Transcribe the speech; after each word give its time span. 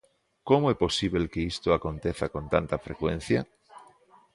Como 0.49 0.65
é 0.73 0.75
posíbel 0.85 1.25
que 1.33 1.41
isto 1.53 1.69
aconteza 1.71 2.25
con 2.33 2.43
tanta 2.53 2.81
frecuencia? 2.87 3.39